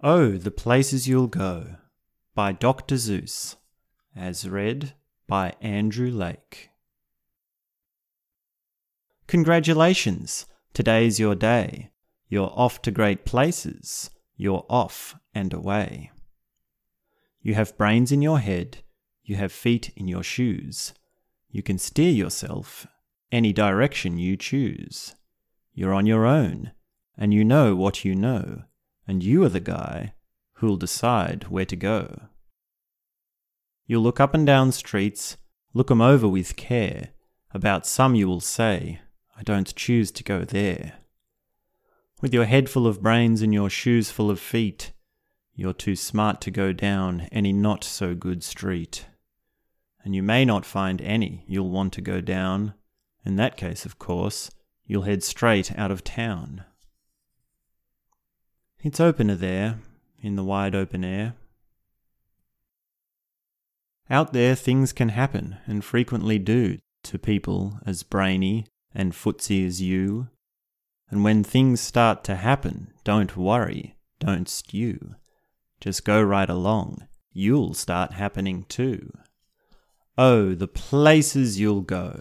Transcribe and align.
Oh, 0.00 0.38
the 0.38 0.52
Places 0.52 1.08
You'll 1.08 1.26
Go 1.26 1.74
by 2.32 2.52
Dr. 2.52 2.94
Seuss, 2.94 3.56
as 4.14 4.48
read 4.48 4.94
by 5.26 5.54
Andrew 5.60 6.12
Lake. 6.12 6.70
Congratulations! 9.26 10.46
Today's 10.72 11.18
your 11.18 11.34
day. 11.34 11.90
You're 12.28 12.52
off 12.54 12.80
to 12.82 12.92
great 12.92 13.24
places. 13.24 14.10
You're 14.36 14.64
off 14.70 15.16
and 15.34 15.52
away. 15.52 16.12
You 17.42 17.54
have 17.54 17.76
brains 17.76 18.12
in 18.12 18.22
your 18.22 18.38
head. 18.38 18.78
You 19.24 19.34
have 19.34 19.50
feet 19.50 19.90
in 19.96 20.06
your 20.06 20.22
shoes. 20.22 20.94
You 21.50 21.64
can 21.64 21.76
steer 21.76 22.12
yourself 22.12 22.86
any 23.32 23.52
direction 23.52 24.16
you 24.16 24.36
choose. 24.36 25.16
You're 25.74 25.92
on 25.92 26.06
your 26.06 26.24
own, 26.24 26.70
and 27.16 27.34
you 27.34 27.44
know 27.44 27.74
what 27.74 28.04
you 28.04 28.14
know 28.14 28.62
and 29.08 29.24
you 29.24 29.42
are 29.42 29.48
the 29.48 29.58
guy 29.58 30.12
who'll 30.56 30.76
decide 30.76 31.48
where 31.48 31.64
to 31.64 31.74
go. 31.74 32.28
You'll 33.86 34.02
look 34.02 34.20
up 34.20 34.34
and 34.34 34.46
down 34.46 34.70
streets, 34.70 35.38
look 35.72 35.90
'em 35.90 36.02
over 36.02 36.28
with 36.28 36.56
care. 36.56 37.10
About 37.52 37.86
some 37.86 38.14
you 38.14 38.28
will 38.28 38.40
say, 38.40 39.00
I 39.34 39.42
don't 39.42 39.74
choose 39.74 40.10
to 40.12 40.22
go 40.22 40.44
there. 40.44 40.98
With 42.20 42.34
your 42.34 42.44
head 42.44 42.68
full 42.68 42.86
of 42.86 43.02
brains 43.02 43.40
and 43.40 43.54
your 43.54 43.70
shoes 43.70 44.10
full 44.10 44.30
of 44.30 44.38
feet, 44.38 44.92
you're 45.54 45.72
too 45.72 45.96
smart 45.96 46.40
to 46.42 46.50
go 46.50 46.72
down 46.72 47.22
any 47.32 47.52
not 47.52 47.82
so 47.82 48.14
good 48.14 48.44
street. 48.44 49.06
And 50.04 50.14
you 50.14 50.22
may 50.22 50.44
not 50.44 50.66
find 50.66 51.00
any 51.00 51.44
you'll 51.48 51.70
want 51.70 51.92
to 51.94 52.00
go 52.00 52.20
down. 52.20 52.74
In 53.24 53.36
that 53.36 53.56
case, 53.56 53.86
of 53.86 53.98
course, 53.98 54.50
you'll 54.84 55.02
head 55.02 55.22
straight 55.22 55.76
out 55.78 55.90
of 55.90 56.04
town. 56.04 56.64
It's 58.80 59.00
opener 59.00 59.34
there, 59.34 59.80
in 60.22 60.36
the 60.36 60.44
wide 60.44 60.76
open 60.76 61.04
air. 61.04 61.34
Out 64.08 64.32
there, 64.32 64.54
things 64.54 64.92
can 64.92 65.08
happen, 65.08 65.56
and 65.66 65.84
frequently 65.84 66.38
do, 66.38 66.78
to 67.02 67.18
people 67.18 67.80
as 67.84 68.04
brainy 68.04 68.66
and 68.94 69.12
footsy 69.12 69.66
as 69.66 69.82
you. 69.82 70.28
And 71.10 71.24
when 71.24 71.42
things 71.42 71.80
start 71.80 72.22
to 72.24 72.36
happen, 72.36 72.92
don't 73.02 73.36
worry, 73.36 73.96
don't 74.20 74.48
stew. 74.48 75.16
Just 75.80 76.04
go 76.04 76.22
right 76.22 76.48
along, 76.48 77.08
you'll 77.32 77.74
start 77.74 78.12
happening 78.12 78.64
too. 78.68 79.12
Oh, 80.16 80.54
the 80.54 80.68
places 80.68 81.58
you'll 81.58 81.82
go! 81.82 82.20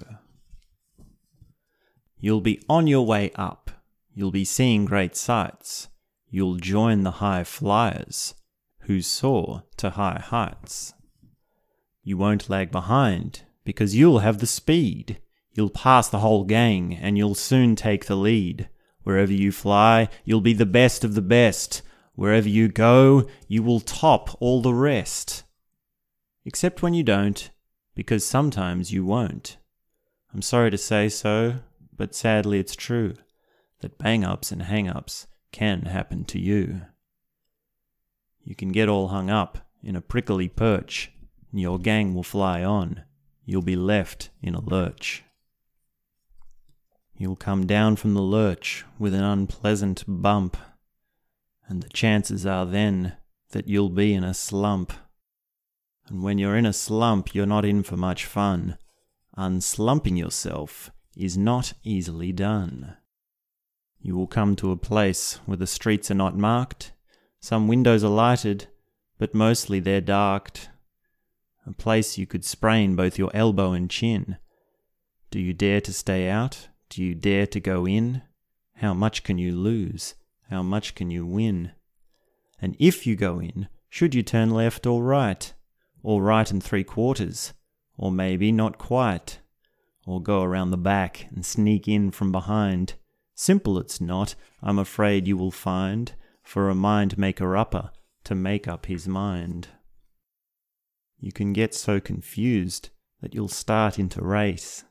You'll 2.19 2.42
be 2.42 2.64
on 2.67 2.88
your 2.88 3.05
way 3.05 3.31
up, 3.36 3.69
you'll 4.16 4.31
be 4.31 4.45
seeing 4.45 4.86
great 4.86 5.16
sights 5.16 5.89
you'll 6.30 6.56
join 6.56 7.03
the 7.03 7.11
high 7.11 7.44
flyers 7.44 8.36
who 8.81 9.02
soar 9.02 9.64
to 9.78 9.92
high 9.92 10.22
heights. 10.23 10.94
You 12.03 12.17
won't 12.17 12.50
lag 12.50 12.72
behind 12.72 13.44
because 13.64 13.95
you'll 13.95 14.20
have 14.20 14.39
the 14.39 14.48
speed. 14.48 15.20
You'll 15.53 15.70
pass 15.70 16.08
the 16.08 16.20
whole 16.20 16.45
gang 16.45 16.95
and 16.95 17.17
you'll 17.17 17.36
soon 17.36 17.75
take 17.75 18.05
the 18.05 18.16
lead. 18.16 18.70
Wherever 19.03 19.33
you 19.33 19.52
fly, 19.52 20.09
you'll 20.23 20.42
be 20.42 20.53
the 20.53 20.66
best 20.66 21.03
of 21.03 21.16
the 21.16 21.22
best. 21.22 21.81
Wherever 22.16 22.48
you 22.48 22.67
go, 22.67 23.28
you 23.48 23.61
will 23.61 23.80
top 23.80 24.36
all 24.42 24.61
the 24.61 24.73
rest. 24.73 25.44
Except 26.45 26.81
when 26.81 26.94
you 26.94 27.03
don't, 27.03 27.50
because 27.94 28.25
sometimes 28.25 28.92
you 28.92 29.05
won't. 29.05 29.58
I'm 30.33 30.42
sorry 30.42 30.72
to 30.72 30.78
say 30.78 31.09
so, 31.09 31.55
but 31.95 32.16
sadly 32.16 32.59
it's 32.59 32.75
true 32.75 33.16
that 33.81 33.98
bang 33.98 34.23
ups 34.23 34.52
and 34.52 34.64
hang 34.64 34.88
ups 34.88 35.28
can 35.58 35.81
happen 35.88 36.23
to 36.23 36.39
you. 36.39 36.81
You 38.44 38.53
can 38.53 38.72
get 38.72 38.88
all 38.88 39.08
hung 39.08 39.31
up 39.31 39.58
in 39.81 39.95
a 39.95 40.02
prickly 40.02 40.47
perch, 40.47 41.11
and 41.52 41.59
your 41.59 41.80
gang 41.80 42.14
will 42.14 42.22
fly 42.22 42.64
on. 42.64 43.02
You'll 43.44 43.64
be 43.64 43.75
left 43.75 44.30
in 44.39 44.53
a 44.53 44.61
lurch. 44.61 45.23
You'll 47.17 47.36
come 47.36 47.65
down 47.65 47.95
from 47.95 48.14
the 48.14 48.21
lurch 48.21 48.86
with 48.99 49.15
an 49.15 49.23
unpleasant 49.23 50.04
bump, 50.08 50.58
and 51.67 51.81
the 51.81 51.89
chances 51.89 52.45
are 52.45 52.67
then 52.67 53.17
that 53.49 53.67
you'll 53.67 53.89
be 53.89 54.14
in 54.14 54.23
a 54.23 54.36
slump. 54.36 54.93
And 56.08 56.21
when 56.21 56.37
you're 56.37 56.55
in 56.55 56.67
a 56.67 56.71
slump, 56.73 57.33
you're 57.33 57.48
not 57.48 57.65
in 57.65 57.81
for 57.81 57.98
much 57.98 58.26
fun. 58.26 58.77
Unslumping 59.36 60.20
yourself 60.20 60.92
is 61.15 61.36
not 61.36 61.73
easily 61.83 62.31
done. 62.31 62.98
You 64.02 64.15
will 64.15 64.27
come 64.27 64.55
to 64.58 64.71
a 64.71 64.77
place 64.77 65.39
where 65.45 65.58
the 65.58 65.67
streets 65.67 66.09
are 66.11 66.15
not 66.15 66.37
marked. 66.37 66.91
Some 67.39 67.67
windows 67.67 68.03
are 68.03 68.09
lighted, 68.09 68.67
but 69.17 69.33
mostly 69.33 69.80
they're 69.80 70.02
darked. 70.02 70.69
A 71.65 71.73
place 71.73 72.17
you 72.17 72.25
could 72.25 72.45
sprain 72.45 72.95
both 72.95 73.17
your 73.17 73.31
elbow 73.33 73.73
and 73.73 73.89
chin. 73.89 74.37
Do 75.31 75.39
you 75.39 75.53
dare 75.53 75.81
to 75.81 75.91
stay 75.91 76.30
out? 76.30 76.69
Do 76.89 77.03
you 77.03 77.13
dare 77.13 77.47
to 77.47 77.59
go 77.59 77.86
in? 77.86 78.21
How 78.75 78.93
much 78.93 79.23
can 79.23 79.37
you 79.37 79.53
lose? 79.55 80.15
How 80.49 80.63
much 80.63 80.95
can 80.95 81.11
you 81.11 81.25
win? 81.25 81.71
And 82.61 82.75
if 82.80 83.05
you 83.05 83.15
go 83.15 83.39
in, 83.39 83.67
should 83.89 84.15
you 84.15 84.23
turn 84.23 84.52
left 84.52 84.86
or 84.86 85.03
right? 85.03 85.53
Or 86.03 86.21
right 86.21 86.49
and 86.49 86.63
three 86.63 86.83
quarters? 86.83 87.53
Or 87.97 88.11
maybe 88.11 88.52
not 88.52 88.77
quite? 88.77 89.39
Or 90.05 90.21
go 90.21 90.43
around 90.43 90.71
the 90.71 90.77
back 90.77 91.27
and 91.31 91.45
sneak 91.45 91.87
in 91.87 92.11
from 92.11 92.31
behind? 92.31 92.93
Simple 93.39 93.77
it's 93.77 94.02
not, 94.02 94.33
I'm 94.64 94.80
afraid 94.80 95.27
you 95.27 95.37
will 95.37 95.52
find, 95.52 96.11
for 96.42 96.70
a 96.70 96.75
mind 96.75 97.20
maker 97.20 97.55
upper 97.55 97.92
to 98.23 98.33
make 98.33 98.67
up 98.67 98.87
his 98.87 99.08
mind. 99.08 99.67
You 101.20 101.31
can 101.31 101.53
get 101.53 101.75
so 101.75 101.99
confused 101.99 102.89
that 103.21 103.36
you'll 103.36 103.48
start 103.48 103.99
into 103.99 104.23
race, 104.23 104.86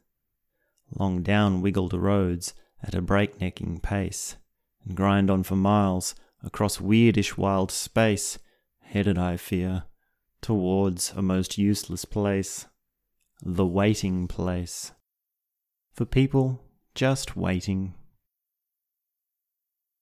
long 0.96 1.24
down 1.24 1.60
wiggled 1.60 1.92
roads 1.92 2.54
at 2.84 2.94
a 2.94 3.02
breaknecking 3.02 3.80
pace, 3.80 4.36
and 4.84 4.96
grind 4.96 5.28
on 5.28 5.42
for 5.42 5.56
miles 5.56 6.14
across 6.44 6.78
weirdish 6.78 7.36
wild 7.36 7.72
space, 7.72 8.38
headed, 8.78 9.18
I 9.18 9.38
fear, 9.38 9.82
towards 10.40 11.10
a 11.16 11.20
most 11.20 11.58
useless 11.58 12.04
place, 12.04 12.66
the 13.42 13.66
waiting 13.66 14.28
place. 14.28 14.92
For 15.94 16.04
people 16.04 16.62
just 16.94 17.36
waiting 17.36 17.94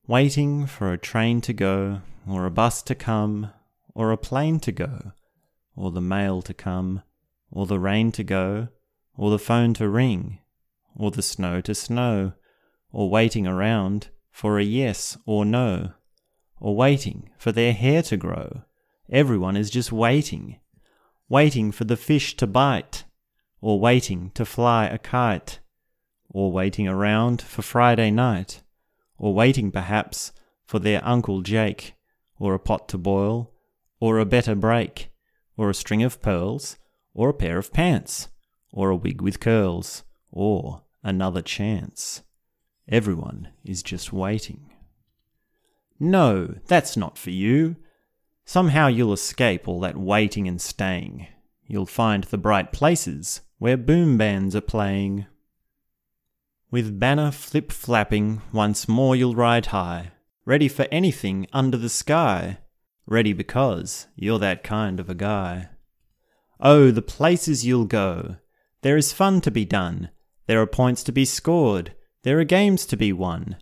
waiting 0.06 0.66
for 0.66 0.92
a 0.92 0.98
train 0.98 1.40
to 1.40 1.52
go, 1.52 2.02
or 2.28 2.44
a 2.44 2.50
bus 2.50 2.82
to 2.82 2.94
come, 2.94 3.50
or 3.94 4.12
a 4.12 4.18
plane 4.18 4.60
to 4.60 4.70
go, 4.70 5.12
or 5.74 5.90
the 5.90 6.00
mail 6.00 6.42
to 6.42 6.52
come, 6.52 7.02
or 7.50 7.66
the 7.66 7.78
rain 7.78 8.12
to 8.12 8.22
go, 8.22 8.68
or 9.16 9.30
the 9.30 9.38
phone 9.38 9.72
to 9.72 9.88
ring, 9.88 10.38
or 10.94 11.10
the 11.10 11.22
snow 11.22 11.60
to 11.60 11.74
snow, 11.74 12.32
or 12.92 13.08
waiting 13.08 13.46
around 13.46 14.08
for 14.30 14.58
a 14.58 14.64
yes 14.64 15.16
or 15.24 15.44
no, 15.44 15.92
or 16.60 16.76
waiting 16.76 17.30
for 17.38 17.50
their 17.50 17.72
hair 17.72 18.02
to 18.02 18.16
grow. 18.16 18.62
Everyone 19.10 19.56
is 19.56 19.70
just 19.70 19.90
waiting, 19.90 20.60
waiting 21.30 21.72
for 21.72 21.84
the 21.84 21.96
fish 21.96 22.36
to 22.36 22.46
bite, 22.46 23.04
or 23.62 23.80
waiting 23.80 24.32
to 24.34 24.44
fly 24.44 24.84
a 24.84 24.98
kite, 24.98 25.60
or 26.28 26.52
waiting 26.52 26.86
around 26.86 27.40
for 27.40 27.62
Friday 27.62 28.10
night 28.10 28.60
or 29.18 29.34
waiting 29.34 29.70
perhaps 29.70 30.32
for 30.64 30.78
their 30.78 31.04
Uncle 31.04 31.42
Jake, 31.42 31.94
or 32.38 32.54
a 32.54 32.58
pot 32.58 32.88
to 32.88 32.98
boil, 32.98 33.52
or 34.00 34.18
a 34.18 34.26
better 34.26 34.54
break, 34.54 35.10
or 35.56 35.70
a 35.70 35.74
string 35.74 36.02
of 36.02 36.20
pearls, 36.20 36.76
or 37.14 37.28
a 37.28 37.34
pair 37.34 37.58
of 37.58 37.72
pants, 37.72 38.28
or 38.72 38.90
a 38.90 38.96
wig 38.96 39.20
with 39.20 39.40
curls, 39.40 40.02
or 40.30 40.82
another 41.02 41.42
chance. 41.42 42.22
Everyone 42.88 43.48
is 43.64 43.82
just 43.82 44.12
waiting. 44.12 44.70
No, 46.00 46.56
that's 46.66 46.96
not 46.96 47.16
for 47.16 47.30
you. 47.30 47.76
Somehow 48.44 48.88
you'll 48.88 49.12
escape 49.12 49.68
all 49.68 49.80
that 49.80 49.96
waiting 49.96 50.48
and 50.48 50.60
staying. 50.60 51.28
You'll 51.66 51.86
find 51.86 52.24
the 52.24 52.36
bright 52.36 52.72
places 52.72 53.40
where 53.58 53.76
boom 53.76 54.18
bands 54.18 54.54
are 54.54 54.60
playing. 54.60 55.26
With 56.74 56.98
banner 56.98 57.30
flip 57.30 57.70
flapping, 57.70 58.42
once 58.52 58.88
more 58.88 59.14
you'll 59.14 59.36
ride 59.36 59.66
high, 59.66 60.10
ready 60.44 60.66
for 60.66 60.88
anything 60.90 61.46
under 61.52 61.76
the 61.76 61.88
sky, 61.88 62.58
ready 63.06 63.32
because 63.32 64.08
you're 64.16 64.40
that 64.40 64.64
kind 64.64 64.98
of 64.98 65.08
a 65.08 65.14
guy. 65.14 65.68
Oh, 66.58 66.90
the 66.90 67.00
places 67.00 67.64
you'll 67.64 67.84
go! 67.84 68.38
There 68.82 68.96
is 68.96 69.12
fun 69.12 69.40
to 69.42 69.52
be 69.52 69.64
done, 69.64 70.10
there 70.48 70.60
are 70.60 70.66
points 70.66 71.04
to 71.04 71.12
be 71.12 71.24
scored, 71.24 71.94
there 72.24 72.40
are 72.40 72.44
games 72.44 72.86
to 72.86 72.96
be 72.96 73.12
won, 73.12 73.56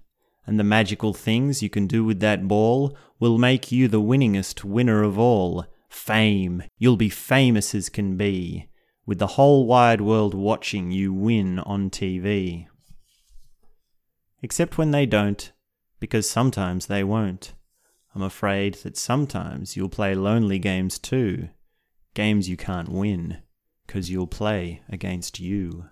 and 0.46 0.58
the 0.58 0.64
magical 0.64 1.12
things 1.12 1.62
you 1.62 1.68
can 1.68 1.86
do 1.86 2.04
with 2.06 2.20
that 2.20 2.48
ball 2.48 2.96
will 3.20 3.36
make 3.36 3.70
you 3.70 3.88
the 3.88 4.00
winningest 4.00 4.64
winner 4.64 5.02
of 5.02 5.18
all. 5.18 5.66
Fame! 5.90 6.62
You'll 6.78 6.96
be 6.96 7.10
famous 7.10 7.74
as 7.74 7.90
can 7.90 8.16
be, 8.16 8.70
with 9.04 9.18
the 9.18 9.36
whole 9.36 9.66
wide 9.66 10.00
world 10.00 10.32
watching 10.32 10.90
you 10.90 11.12
win 11.12 11.58
on 11.58 11.90
TV 11.90 12.68
except 14.42 14.76
when 14.76 14.90
they 14.90 15.06
don't, 15.06 15.52
because 16.00 16.28
sometimes 16.28 16.86
they 16.86 17.04
won't. 17.04 17.54
I'm 18.14 18.22
afraid 18.22 18.74
that 18.82 18.96
sometimes 18.96 19.76
you'll 19.76 19.88
play 19.88 20.14
lonely 20.14 20.58
games 20.58 20.98
too, 20.98 21.48
games 22.14 22.48
you 22.48 22.56
can't 22.56 22.90
win, 22.90 23.38
'cause 23.86 24.10
you'll 24.10 24.26
play 24.26 24.82
against 24.88 25.40
you. 25.40 25.86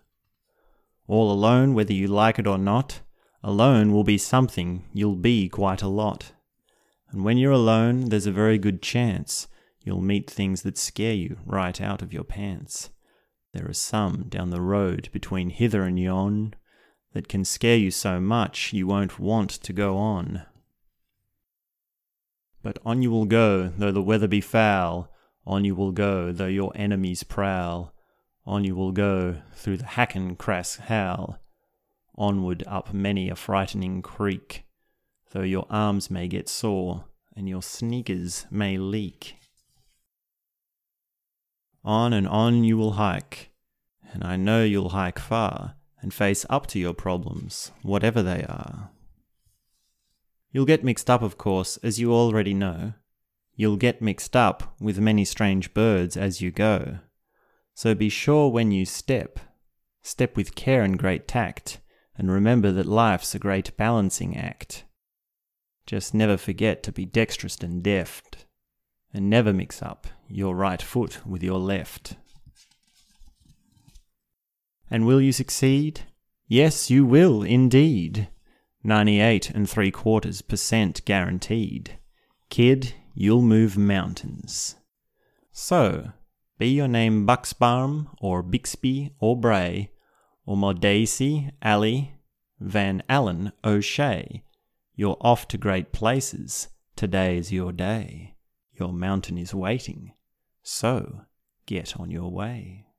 All 1.06 1.32
alone, 1.32 1.75
whether 1.75 1.93
you 1.93 2.08
like 2.08 2.38
it 2.38 2.47
or 2.47 2.58
not, 2.58 3.00
alone 3.43 3.93
will 3.93 4.05
be 4.05 4.19
something, 4.19 4.85
you'll 4.93 5.17
be 5.17 5.49
quite 5.49 5.82
a 5.82 5.88
lot. 5.88 6.32
And 7.11 7.25
when 7.25 7.38
you're 7.38 7.52
alone, 7.52 8.11
there's 8.11 8.26
a 8.26 8.32
very 8.32 8.58
good 8.58 8.82
chance 8.82 9.49
you'll 9.82 10.02
meet 10.02 10.31
things 10.31 10.62
that 10.62 10.76
scare 10.76 11.14
you 11.14 11.38
right 11.47 11.81
out 11.81 12.02
of 12.02 12.12
your 12.12 12.25
pants. 12.25 12.91
There 13.52 13.69
are 13.69 13.73
some 13.73 14.29
down 14.29 14.50
the 14.50 14.61
road 14.61 15.08
between 15.11 15.50
hither 15.50 15.82
and 15.82 15.99
yon 15.99 16.55
that 17.12 17.28
can 17.28 17.44
scare 17.44 17.76
you 17.76 17.90
so 17.90 18.20
much 18.20 18.72
you 18.72 18.86
won't 18.86 19.18
want 19.18 19.50
to 19.50 19.72
go 19.72 19.96
on. 19.96 20.42
But 22.62 22.78
on 22.84 23.02
you 23.02 23.10
will 23.10 23.24
go, 23.24 23.68
though 23.68 23.92
the 23.92 24.02
weather 24.02 24.28
be 24.28 24.40
foul. 24.40 25.10
On 25.46 25.64
you 25.64 25.74
will 25.74 25.92
go, 25.92 26.30
though 26.30 26.46
your 26.46 26.72
enemies 26.74 27.22
prowl. 27.22 27.94
On 28.46 28.64
you 28.64 28.74
will 28.74 28.92
go, 28.92 29.36
through 29.54 29.78
the 29.78 29.84
Hakken-Kraks 29.84 30.80
howl. 30.80 31.38
Onward 32.16 32.62
up 32.66 32.92
many 32.92 33.30
a 33.30 33.36
frightening 33.36 34.02
creek, 34.02 34.64
though 35.32 35.42
your 35.42 35.66
arms 35.70 36.10
may 36.10 36.28
get 36.28 36.48
sore 36.48 37.04
and 37.34 37.48
your 37.48 37.62
sneakers 37.62 38.46
may 38.50 38.76
leak. 38.76 39.36
On 41.82 42.12
and 42.12 42.28
on 42.28 42.62
you 42.62 42.76
will 42.76 42.92
hike, 42.92 43.50
and 44.12 44.22
I 44.22 44.36
know 44.36 44.62
you'll 44.62 44.90
hike 44.90 45.18
far 45.18 45.76
and 46.02 46.12
face 46.14 46.47
up 46.49 46.67
to 46.69 46.79
your 46.79 46.94
problems, 46.94 47.73
whatever 47.82 48.23
they 48.23 48.44
are. 48.44 48.91
You'll 50.52 50.67
get 50.67 50.85
mixed 50.85 51.08
up, 51.08 51.23
of 51.23 51.38
course, 51.38 51.76
as 51.79 52.00
you 52.00 52.12
already 52.12 52.55
know. 52.55 52.94
You'll 53.55 53.76
get 53.76 54.02
mixed 54.02 54.35
up 54.35 54.75
with 54.81 54.99
many 54.99 55.25
strange 55.25 55.75
birds 55.75 56.17
as 56.17 56.41
you 56.41 56.50
go. 56.50 56.99
So 57.75 57.94
be 57.94 58.08
sure 58.08 58.49
when 58.49 58.73
you 58.73 58.85
step, 58.85 59.38
step 60.02 60.37
with 60.37 60.55
care 60.55 60.82
and 60.82 60.99
great 60.99 61.29
tact, 61.29 61.81
and 62.17 62.31
remember 62.31 62.73
that 62.73 62.87
life's 62.87 63.35
a 63.35 63.38
great 63.38 63.76
balancing 63.76 64.37
act. 64.37 64.85
Just 65.87 66.14
never 66.14 66.37
forget 66.37 66.82
to 66.82 66.93
be 66.93 67.05
dexterous 67.05 67.58
and 67.58 67.82
deft, 67.82 68.44
and 69.12 69.31
never 69.31 69.52
mix 69.52 69.82
up 69.82 70.06
your 70.29 70.55
right 70.55 70.82
foot 70.82 71.25
with 71.26 71.43
your 71.43 71.58
left. 71.58 72.17
And 74.90 75.06
will 75.06 75.20
you 75.20 75.32
succeed? 75.32 76.02
Yes, 76.48 76.90
you 76.90 77.04
will 77.06 77.42
indeed. 77.42 78.28
98 78.82 79.50
and 79.50 79.69
three 79.69 79.90
quarters 79.90 80.42
percent 80.42 81.04
guaranteed. 81.04 81.98
Kid, 82.48 82.94
you'll 83.14 83.42
move 83.42 83.76
mountains. 83.76 84.76
So, 85.52 86.12
be 86.58 86.69
your 86.69 86.88
name 86.88 87.26
Buxbaum 87.26 88.08
or 88.20 88.42
Bixby 88.42 89.14
or 89.20 89.38
Bray 89.38 89.90
or 90.44 90.56
Mordecai, 90.56 91.50
Ali, 91.62 92.14
Van 92.58 93.02
Allen, 93.08 93.52
O'Shea, 93.64 94.42
you're 94.94 95.16
off 95.20 95.48
to 95.48 95.56
great 95.56 95.92
places. 95.92 96.69
Today 96.96 97.38
is 97.38 97.52
your 97.52 97.72
day. 97.72 98.34
Your 98.72 98.92
mountain 98.92 99.38
is 99.38 99.54
waiting. 99.54 100.12
So, 100.62 101.22
get 101.66 101.98
on 101.98 102.10
your 102.10 102.31
way. 102.31 102.89